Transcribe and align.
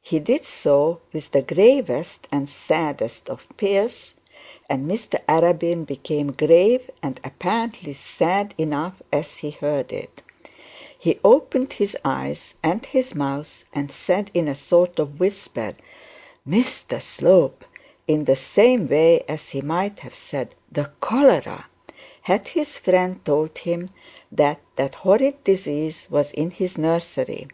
He 0.00 0.20
did 0.20 0.46
so 0.46 1.02
with 1.12 1.32
the 1.32 1.42
gravest 1.42 2.26
and 2.32 2.48
saddest 2.48 3.28
of 3.28 3.46
fears, 3.58 4.14
and 4.70 4.90
Mr 4.90 5.22
Arabin 5.28 5.84
became 5.84 6.32
grave 6.32 6.90
and 7.02 7.20
apparently 7.22 7.92
sad 7.92 8.54
enough 8.56 9.02
as 9.12 9.36
he 9.36 9.50
heard 9.50 9.92
it. 9.92 10.22
He 10.98 11.18
opened 11.22 11.74
his 11.74 11.94
eyes 12.06 12.54
and 12.62 12.86
his 12.86 13.14
mouth 13.14 13.66
and 13.74 13.92
said 13.92 14.30
in 14.32 14.48
a 14.48 14.54
sort 14.54 14.98
of 14.98 15.20
whisper, 15.20 15.74
'Mr 16.48 17.02
Slope!' 17.02 17.66
in 18.06 18.24
the 18.24 18.34
same 18.34 18.88
way 18.88 19.24
as 19.28 19.50
he 19.50 19.60
might 19.60 19.98
have 20.00 20.14
said, 20.14 20.54
The 20.72 20.90
Cholera!' 21.02 21.66
had 22.22 22.48
his 22.48 22.78
friend 22.78 23.22
told 23.26 23.58
him 23.58 23.90
that 24.32 24.60
that 24.76 24.94
horrid 25.04 25.44
disease 25.44 26.08
was 26.10 26.32
in 26.32 26.50
his 26.50 26.78
nursery. 26.78 27.48